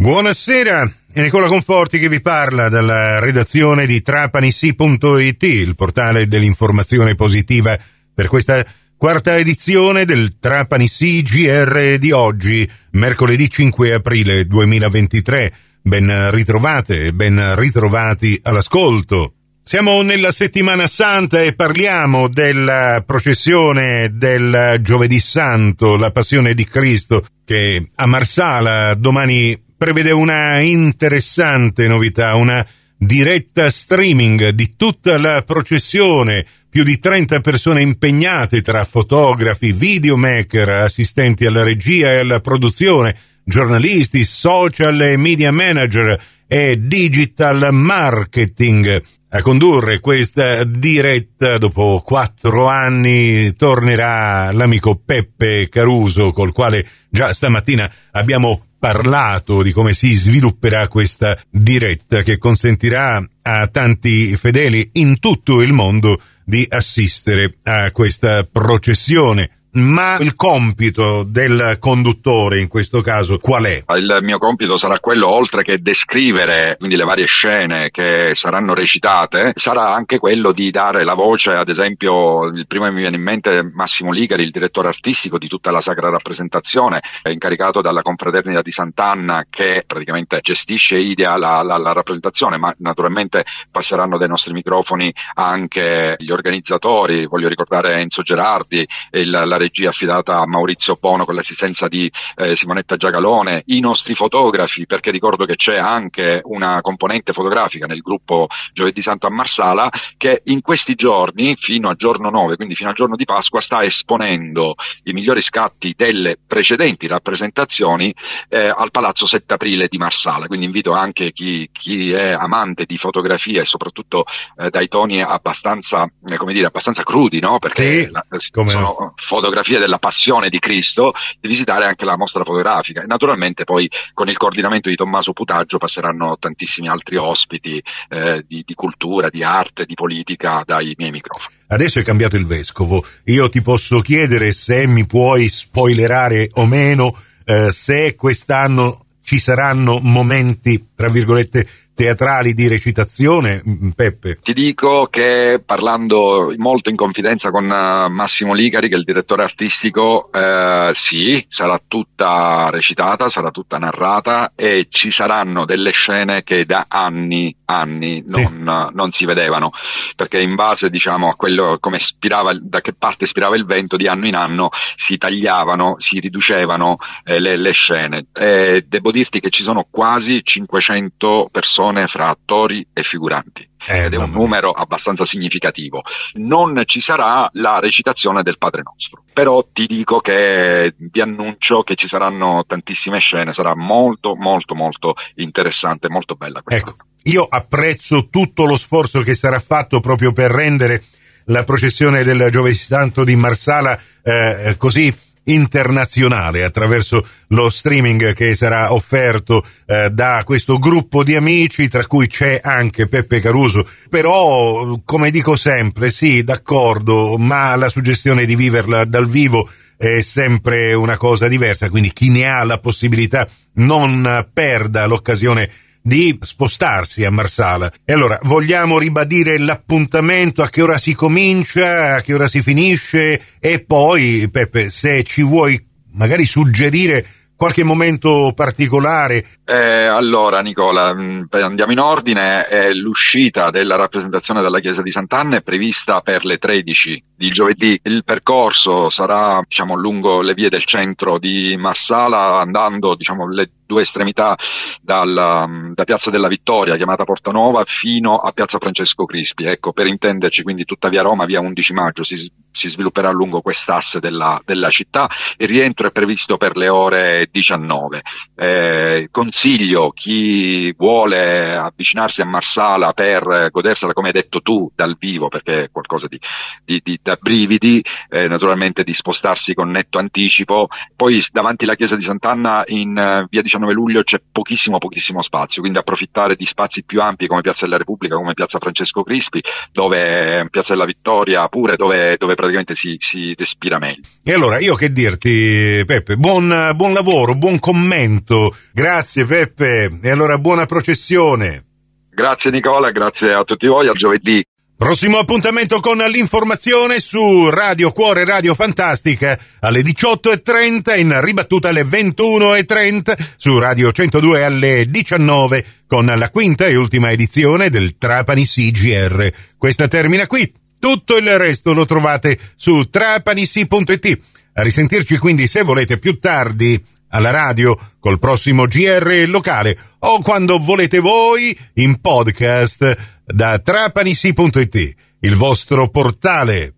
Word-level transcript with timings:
Buonasera, 0.00 0.90
è 1.12 1.20
Nicola 1.20 1.46
Conforti 1.46 1.98
che 1.98 2.08
vi 2.08 2.22
parla 2.22 2.70
dalla 2.70 3.18
redazione 3.18 3.84
di 3.84 4.00
trapanisi.it, 4.00 5.42
il 5.42 5.74
portale 5.74 6.26
dell'informazione 6.26 7.14
positiva 7.14 7.78
per 8.14 8.26
questa 8.26 8.64
quarta 8.96 9.36
edizione 9.36 10.06
del 10.06 10.38
Trapani 10.38 10.88
GR 10.88 11.98
di 11.98 12.12
oggi, 12.12 12.66
mercoledì 12.92 13.50
5 13.50 13.92
aprile 13.92 14.46
2023. 14.46 15.52
Ben 15.82 16.30
ritrovate 16.30 17.04
e 17.04 17.12
ben 17.12 17.54
ritrovati 17.54 18.40
all'ascolto. 18.42 19.34
Siamo 19.62 20.00
nella 20.00 20.32
settimana 20.32 20.86
santa 20.86 21.42
e 21.42 21.52
parliamo 21.52 22.26
della 22.28 23.04
processione 23.04 24.12
del 24.14 24.78
giovedì 24.80 25.20
santo, 25.20 25.96
la 25.98 26.10
passione 26.10 26.54
di 26.54 26.64
Cristo, 26.64 27.22
che 27.44 27.90
a 27.94 28.06
Marsala 28.06 28.94
domani 28.94 29.68
prevede 29.80 30.10
una 30.10 30.58
interessante 30.58 31.88
novità, 31.88 32.34
una 32.34 32.64
diretta 32.98 33.70
streaming 33.70 34.50
di 34.50 34.76
tutta 34.76 35.16
la 35.16 35.40
processione, 35.40 36.44
più 36.68 36.82
di 36.82 36.98
30 36.98 37.40
persone 37.40 37.80
impegnate 37.80 38.60
tra 38.60 38.84
fotografi, 38.84 39.72
videomaker, 39.72 40.68
assistenti 40.68 41.46
alla 41.46 41.62
regia 41.62 42.12
e 42.12 42.18
alla 42.18 42.40
produzione, 42.40 43.16
giornalisti, 43.42 44.22
social 44.22 45.00
e 45.00 45.16
media 45.16 45.50
manager 45.50 46.22
e 46.46 46.78
digital 46.78 47.72
marketing. 47.72 49.02
A 49.30 49.40
condurre 49.40 50.00
questa 50.00 50.62
diretta 50.64 51.56
dopo 51.56 52.02
quattro 52.04 52.66
anni 52.66 53.56
tornerà 53.56 54.52
l'amico 54.52 55.00
Peppe 55.02 55.70
Caruso 55.70 56.32
col 56.32 56.52
quale 56.52 56.86
già 57.08 57.32
stamattina 57.32 57.90
abbiamo 58.10 58.66
parlato 58.80 59.62
di 59.62 59.72
come 59.72 59.92
si 59.92 60.12
svilupperà 60.14 60.88
questa 60.88 61.38
diretta 61.48 62.22
che 62.22 62.38
consentirà 62.38 63.22
a 63.42 63.66
tanti 63.68 64.34
fedeli 64.36 64.90
in 64.94 65.20
tutto 65.20 65.60
il 65.60 65.72
mondo 65.72 66.20
di 66.44 66.66
assistere 66.68 67.52
a 67.62 67.92
questa 67.92 68.42
processione 68.50 69.59
ma 69.72 70.16
il 70.18 70.34
compito 70.34 71.22
del 71.22 71.76
conduttore 71.78 72.58
in 72.58 72.66
questo 72.66 73.02
caso 73.02 73.38
qual 73.38 73.64
è? 73.64 73.84
Il 73.96 74.18
mio 74.22 74.38
compito 74.38 74.76
sarà 74.76 74.98
quello, 74.98 75.28
oltre 75.28 75.62
che 75.62 75.80
descrivere 75.80 76.76
quindi 76.78 76.96
le 76.96 77.04
varie 77.04 77.26
scene 77.26 77.90
che 77.90 78.32
saranno 78.34 78.74
recitate, 78.74 79.52
sarà 79.54 79.92
anche 79.92 80.18
quello 80.18 80.52
di 80.52 80.70
dare 80.70 81.04
la 81.04 81.14
voce, 81.14 81.52
ad 81.52 81.68
esempio, 81.68 82.46
il 82.46 82.66
primo 82.66 82.86
che 82.86 82.92
mi 82.92 83.00
viene 83.00 83.16
in 83.16 83.22
mente 83.22 83.62
Massimo 83.72 84.10
Ligari, 84.10 84.42
il 84.42 84.50
direttore 84.50 84.88
artistico 84.88 85.38
di 85.38 85.46
tutta 85.46 85.70
la 85.70 85.80
Sacra 85.80 86.08
Rappresentazione, 86.08 87.00
incaricato 87.28 87.80
dalla 87.80 88.02
Confraternita 88.02 88.62
di 88.62 88.72
Sant'Anna 88.72 89.44
che 89.48 89.84
praticamente 89.86 90.40
gestisce 90.40 90.96
e 90.96 91.00
idea 91.00 91.36
la, 91.36 91.62
la, 91.62 91.76
la 91.76 91.92
rappresentazione, 91.92 92.56
ma 92.56 92.74
naturalmente 92.78 93.44
passeranno 93.70 94.18
dai 94.18 94.28
nostri 94.28 94.52
microfoni 94.52 95.12
anche 95.34 96.16
gli 96.18 96.30
organizzatori, 96.30 97.26
voglio 97.26 97.48
ricordare 97.48 98.00
Enzo 98.00 98.22
Gerardi, 98.22 98.86
il, 99.12 99.30
la 99.30 99.56
regia 99.60 99.90
affidata 99.90 100.38
a 100.38 100.46
Maurizio 100.46 100.96
Bono 100.98 101.24
con 101.24 101.34
l'assistenza 101.34 101.86
di 101.86 102.10
eh, 102.36 102.56
Simonetta 102.56 102.96
Giagalone, 102.96 103.62
i 103.66 103.80
nostri 103.80 104.14
fotografi, 104.14 104.86
perché 104.86 105.10
ricordo 105.10 105.44
che 105.44 105.56
c'è 105.56 105.76
anche 105.76 106.40
una 106.44 106.80
componente 106.80 107.32
fotografica 107.32 107.86
nel 107.86 108.00
gruppo 108.00 108.48
Giovedì 108.72 109.02
Santo 109.02 109.26
a 109.26 109.30
Marsala 109.30 109.90
che 110.16 110.42
in 110.46 110.62
questi 110.62 110.94
giorni, 110.94 111.54
fino 111.56 111.88
a 111.88 111.94
giorno 111.94 112.30
9, 112.30 112.56
quindi 112.56 112.74
fino 112.74 112.88
al 112.88 112.94
giorno 112.94 113.16
di 113.16 113.24
Pasqua, 113.24 113.60
sta 113.60 113.82
esponendo 113.82 114.74
i 115.04 115.12
migliori 115.12 115.40
scatti 115.40 115.94
delle 115.96 116.38
precedenti 116.44 117.06
rappresentazioni 117.06 118.12
eh, 118.48 118.72
al 118.74 118.90
Palazzo 118.90 119.26
7 119.26 119.54
Aprile 119.54 119.88
di 119.88 119.98
Marsala. 119.98 120.46
Quindi 120.46 120.66
invito 120.66 120.92
anche 120.92 121.32
chi, 121.32 121.68
chi 121.72 122.12
è 122.12 122.30
amante 122.30 122.86
di 122.86 122.96
fotografia 122.96 123.60
e 123.60 123.64
soprattutto 123.64 124.24
eh, 124.56 124.70
dai 124.70 124.88
toni 124.88 125.22
abbastanza, 125.22 126.10
eh, 126.26 126.36
come 126.36 126.52
dire, 126.52 126.66
abbastanza 126.66 127.02
crudi, 127.02 127.40
no? 127.40 127.58
Perché 127.58 128.04
sì, 128.04 128.10
la, 128.10 128.24
sono 128.50 129.14
fotografie 129.16 129.49
fotografie 129.50 129.80
della 129.80 129.98
passione 129.98 130.48
di 130.48 130.60
Cristo, 130.60 131.12
di 131.40 131.48
visitare 131.48 131.84
anche 131.84 132.04
la 132.04 132.16
mostra 132.16 132.44
fotografica. 132.44 133.02
E 133.02 133.06
naturalmente 133.06 133.64
poi 133.64 133.90
con 134.14 134.28
il 134.28 134.36
coordinamento 134.36 134.88
di 134.88 134.94
Tommaso 134.94 135.32
Putaggio 135.32 135.78
passeranno 135.78 136.36
tantissimi 136.38 136.88
altri 136.88 137.16
ospiti 137.16 137.82
eh, 138.08 138.44
di, 138.46 138.62
di 138.64 138.74
cultura, 138.74 139.28
di 139.28 139.42
arte, 139.42 139.84
di 139.84 139.94
politica 139.94 140.62
dai 140.64 140.94
miei 140.96 141.10
microfoni. 141.10 141.54
Adesso 141.66 141.98
è 141.98 142.04
cambiato 142.04 142.36
il 142.36 142.46
vescovo. 142.46 143.04
Io 143.24 143.48
ti 143.48 143.60
posso 143.60 144.00
chiedere 144.00 144.52
se 144.52 144.86
mi 144.86 145.04
puoi 145.06 145.48
spoilerare 145.48 146.48
o 146.54 146.66
meno 146.66 147.16
eh, 147.44 147.70
se 147.70 148.14
quest'anno 148.14 149.06
ci 149.22 149.38
saranno 149.38 149.98
momenti, 150.00 150.88
tra 150.94 151.08
virgolette, 151.08 151.68
teatrali 152.00 152.54
di 152.54 152.66
recitazione, 152.66 153.62
Peppe? 153.94 154.38
Ti 154.42 154.54
dico 154.54 155.06
che 155.10 155.60
parlando 155.62 156.50
molto 156.56 156.88
in 156.88 156.96
confidenza 156.96 157.50
con 157.50 157.64
eh, 157.64 158.08
Massimo 158.08 158.54
Ligari, 158.54 158.88
che 158.88 158.94
è 158.94 158.98
il 158.98 159.04
direttore 159.04 159.42
artistico, 159.42 160.30
eh, 160.32 160.92
sì, 160.94 161.44
sarà 161.46 161.78
tutta 161.86 162.70
recitata, 162.70 163.28
sarà 163.28 163.50
tutta 163.50 163.76
narrata 163.76 164.52
e 164.56 164.86
ci 164.88 165.10
saranno 165.10 165.66
delle 165.66 165.90
scene 165.90 166.42
che 166.42 166.64
da 166.64 166.86
anni, 166.88 167.54
anni 167.66 168.24
non, 168.26 168.86
sì. 168.88 168.94
non 168.94 169.10
si 169.12 169.26
vedevano, 169.26 169.70
perché 170.16 170.40
in 170.40 170.54
base 170.54 170.88
diciamo 170.88 171.28
a 171.28 171.34
quello 171.34 171.76
come 171.80 171.98
spirava, 171.98 172.56
da 172.58 172.80
che 172.80 172.94
parte 172.94 173.26
spirava 173.26 173.56
il 173.56 173.66
vento, 173.66 173.98
di 173.98 174.06
anno 174.06 174.26
in 174.26 174.36
anno 174.36 174.70
si 174.96 175.18
tagliavano, 175.18 175.96
si 175.98 176.18
riducevano 176.18 176.96
eh, 177.24 177.38
le, 177.38 177.58
le, 177.58 177.72
scene. 177.72 178.26
E 178.32 178.86
devo 178.88 179.10
dirti 179.10 179.40
che 179.40 179.50
ci 179.50 179.62
sono 179.62 179.86
quasi 179.90 180.40
500 180.42 181.48
persone 181.52 181.89
persone 181.90 182.06
fra 182.06 182.28
attori 182.28 182.86
e 182.92 183.02
figuranti. 183.02 183.68
Eh, 183.86 184.04
ed 184.04 184.14
è 184.14 184.16
un 184.16 184.30
numero 184.30 184.72
abbastanza 184.72 185.24
significativo. 185.24 186.02
Non 186.34 186.82
ci 186.84 187.00
sarà 187.00 187.48
la 187.54 187.78
recitazione 187.80 188.42
del 188.42 188.58
Padre 188.58 188.82
Nostro, 188.82 189.24
però 189.32 189.66
ti 189.72 189.86
dico 189.86 190.20
che 190.20 190.94
vi 190.96 191.20
annuncio 191.20 191.82
che 191.82 191.94
ci 191.94 192.06
saranno 192.06 192.64
tantissime 192.66 193.18
scene, 193.18 193.52
sarà 193.52 193.74
molto 193.74 194.36
molto 194.36 194.74
molto 194.74 195.14
interessante, 195.36 196.08
molto 196.08 196.34
bella 196.34 196.62
questa. 196.62 196.90
Ecco, 196.90 196.96
io 197.24 197.46
apprezzo 197.48 198.28
tutto 198.28 198.66
lo 198.66 198.76
sforzo 198.76 199.22
che 199.22 199.34
sarà 199.34 199.58
fatto 199.58 200.00
proprio 200.00 200.32
per 200.32 200.50
rendere 200.50 201.02
la 201.46 201.64
processione 201.64 202.22
del 202.22 202.48
Giovedì 202.50 202.76
Santo 202.76 203.24
di 203.24 203.34
Marsala 203.34 203.98
eh, 204.22 204.74
così 204.76 205.12
internazionale 205.44 206.64
attraverso 206.64 207.26
lo 207.48 207.70
streaming 207.70 208.32
che 208.34 208.54
sarà 208.54 208.92
offerto 208.92 209.64
eh, 209.86 210.10
da 210.10 210.42
questo 210.44 210.78
gruppo 210.78 211.24
di 211.24 211.34
amici 211.34 211.88
tra 211.88 212.06
cui 212.06 212.26
c'è 212.26 212.60
anche 212.62 213.06
Peppe 213.08 213.40
Caruso. 213.40 213.86
Però 214.08 215.00
come 215.04 215.30
dico 215.30 215.56
sempre 215.56 216.10
sì 216.10 216.44
d'accordo 216.44 217.36
ma 217.38 217.74
la 217.76 217.88
suggestione 217.88 218.44
di 218.44 218.56
viverla 218.56 219.04
dal 219.04 219.28
vivo 219.28 219.68
è 219.96 220.20
sempre 220.20 220.94
una 220.94 221.18
cosa 221.18 221.46
diversa 221.46 221.90
quindi 221.90 222.12
chi 222.12 222.30
ne 222.30 222.46
ha 222.46 222.64
la 222.64 222.78
possibilità 222.78 223.46
non 223.74 224.48
perda 224.50 225.06
l'occasione 225.06 225.70
di 226.02 226.38
spostarsi 226.40 227.24
a 227.24 227.30
Marsala. 227.30 227.92
E 228.04 228.12
allora 228.12 228.38
vogliamo 228.42 228.98
ribadire 228.98 229.58
l'appuntamento, 229.58 230.62
a 230.62 230.68
che 230.68 230.82
ora 230.82 230.98
si 230.98 231.14
comincia, 231.14 232.16
a 232.16 232.20
che 232.20 232.34
ora 232.34 232.48
si 232.48 232.62
finisce 232.62 233.40
e 233.58 233.84
poi, 233.84 234.48
Peppe, 234.50 234.90
se 234.90 235.22
ci 235.22 235.42
vuoi 235.42 235.82
magari 236.12 236.44
suggerire 236.44 237.24
qualche 237.60 237.84
momento 237.84 238.52
particolare? 238.54 239.44
Eh, 239.66 240.06
allora, 240.06 240.62
Nicola, 240.62 241.12
mm, 241.14 241.42
andiamo 241.50 241.92
in 241.92 241.98
ordine. 241.98 242.94
L'uscita 242.94 243.68
della 243.68 243.96
rappresentazione 243.96 244.62
della 244.62 244.80
chiesa 244.80 245.02
di 245.02 245.10
Sant'Anna 245.10 245.58
è 245.58 245.62
prevista 245.62 246.22
per 246.22 246.46
le 246.46 246.56
13 246.56 247.22
di 247.36 247.50
giovedì. 247.50 248.00
Il 248.02 248.24
percorso 248.24 249.10
sarà 249.10 249.62
diciamo, 249.68 249.94
lungo 249.94 250.40
le 250.40 250.54
vie 250.54 250.70
del 250.70 250.86
centro 250.86 251.38
di 251.38 251.76
Marsala, 251.76 252.60
andando 252.60 253.14
diciamo, 253.14 253.46
le 253.46 253.70
due 253.84 254.02
estremità 254.02 254.56
dalla, 255.02 255.66
mm, 255.66 255.92
da 255.92 256.04
Piazza 256.04 256.30
della 256.30 256.48
Vittoria, 256.48 256.96
chiamata 256.96 257.24
Porta 257.24 257.50
Nuova, 257.50 257.84
fino 257.86 258.38
a 258.38 258.52
Piazza 258.52 258.78
Francesco 258.78 259.26
Crispi. 259.26 259.64
Ecco, 259.64 259.92
per 259.92 260.06
intenderci, 260.06 260.62
quindi 260.62 260.86
tutta 260.86 261.10
via 261.10 261.20
Roma, 261.20 261.44
via 261.44 261.60
11 261.60 261.92
maggio, 261.92 262.24
si, 262.24 262.50
si 262.80 262.88
svilupperà 262.88 263.30
lungo 263.30 263.60
quest'asse 263.60 264.20
della, 264.20 264.60
della, 264.64 264.90
città. 264.90 265.28
Il 265.56 265.68
rientro 265.68 266.06
è 266.06 266.10
previsto 266.10 266.56
per 266.56 266.76
le 266.76 266.88
ore 266.88 267.48
19. 267.50 268.22
Eh, 268.56 269.28
consiglio 269.30 270.10
chi 270.12 270.92
vuole 270.96 271.76
avvicinarsi 271.76 272.40
a 272.40 272.46
Marsala 272.46 273.12
per 273.12 273.68
godersela, 273.70 274.12
come 274.12 274.28
hai 274.28 274.32
detto 274.32 274.60
tu, 274.60 274.90
dal 274.94 275.16
vivo, 275.18 275.48
perché 275.48 275.84
è 275.84 275.90
qualcosa 275.90 276.26
di, 276.26 276.38
di, 276.84 277.00
di 277.02 277.18
da 277.22 277.36
brividi, 277.40 278.02
eh, 278.28 278.48
naturalmente 278.48 279.04
di 279.04 279.12
spostarsi 279.12 279.74
con 279.74 279.90
netto 279.90 280.18
anticipo. 280.18 280.88
Poi 281.14 281.44
davanti 281.52 281.84
alla 281.84 281.96
chiesa 281.96 282.16
di 282.16 282.22
Sant'Anna 282.22 282.84
in 282.86 283.10
uh, 283.10 283.46
via 283.48 283.62
19 283.62 283.90
19 283.90 283.92
luglio 283.92 284.22
c'è 284.22 284.40
pochissimo 284.50 284.98
pochissimo 284.98 285.42
spazio, 285.42 285.80
quindi 285.80 285.98
approfittare 285.98 286.54
di 286.56 286.66
spazi 286.66 287.02
più 287.02 287.20
ampi 287.20 287.46
come 287.46 287.62
Piazza 287.62 287.84
della 287.84 287.96
Repubblica, 287.96 288.36
come 288.36 288.54
Piazza 288.54 288.78
Francesco 288.78 289.22
Crispi, 289.22 289.62
dove 289.92 290.66
Piazza 290.70 290.92
della 290.92 291.06
Vittoria 291.06 291.66
pure, 291.68 291.96
dove, 291.96 292.36
dove 292.38 292.54
praticamente 292.70 292.94
si, 292.94 293.16
si 293.18 293.54
respira 293.56 293.98
meglio. 293.98 294.22
E 294.42 294.52
allora 294.52 294.78
io 294.78 294.94
che 294.94 295.12
dirti 295.12 296.02
Peppe, 296.06 296.36
buon, 296.36 296.92
buon 296.94 297.12
lavoro, 297.12 297.54
buon 297.54 297.78
commento, 297.78 298.74
grazie 298.92 299.44
Peppe 299.44 300.20
e 300.22 300.30
allora 300.30 300.58
buona 300.58 300.86
processione. 300.86 301.84
Grazie 302.30 302.70
Nicola, 302.70 303.10
grazie 303.10 303.52
a 303.52 303.64
tutti 303.64 303.86
voi, 303.86 304.08
a 304.08 304.12
giovedì. 304.12 304.64
Prossimo 304.96 305.38
appuntamento 305.38 305.98
con 306.00 306.18
l'informazione 306.18 307.20
su 307.20 307.70
Radio 307.70 308.12
Cuore 308.12 308.44
Radio 308.44 308.74
Fantastica 308.74 309.58
alle 309.80 310.02
18.30 310.02 311.18
in 311.18 311.40
ribattuta 311.40 311.88
alle 311.88 312.02
21.30 312.02 313.34
su 313.56 313.78
Radio 313.78 314.12
102 314.12 314.62
alle 314.62 315.06
19 315.08 315.86
con 316.06 316.26
la 316.26 316.50
quinta 316.50 316.84
e 316.84 316.96
ultima 316.96 317.30
edizione 317.30 317.88
del 317.88 318.18
Trapani 318.18 318.66
CGR. 318.66 319.50
Questa 319.78 320.06
termina 320.06 320.46
qui. 320.46 320.79
Tutto 321.00 321.36
il 321.38 321.58
resto 321.58 321.94
lo 321.94 322.04
trovate 322.06 322.58
su 322.76 323.08
trapanisi.it. 323.10 324.40
A 324.74 324.82
risentirci 324.82 325.38
quindi 325.38 325.66
se 325.66 325.82
volete 325.82 326.18
più 326.18 326.38
tardi 326.38 327.02
alla 327.30 327.50
radio 327.50 327.98
col 328.20 328.38
prossimo 328.38 328.84
GR 328.84 329.44
locale 329.46 329.98
o 330.20 330.40
quando 330.42 330.78
volete 330.78 331.18
voi 331.18 331.76
in 331.94 332.20
podcast 332.20 333.42
da 333.44 333.78
trapanisi.it, 333.78 335.14
il 335.40 335.56
vostro 335.56 336.08
portale 336.08 336.94